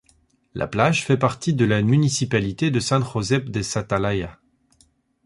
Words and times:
La 0.55 0.65
plage 0.65 1.05
fait 1.05 1.15
partie 1.15 1.53
de 1.53 1.63
la 1.63 1.83
municipalité 1.83 2.71
de 2.71 2.79
Sant 2.79 3.03
Josep 3.03 3.51
de 3.51 3.61
sa 3.61 3.83
Talaia. 3.83 4.39